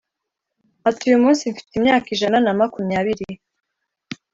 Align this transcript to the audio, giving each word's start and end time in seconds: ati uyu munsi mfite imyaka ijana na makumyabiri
ati 0.89 1.01
uyu 1.09 1.21
munsi 1.23 1.51
mfite 1.51 1.71
imyaka 1.75 2.07
ijana 2.15 2.37
na 2.41 2.51
makumyabiri 2.59 3.27